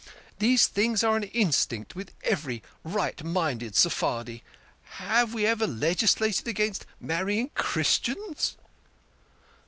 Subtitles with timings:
[0.39, 4.41] These things are an instinct with every right minded Sephardi.
[4.97, 8.57] Have we ever legislated against marrying Christians?"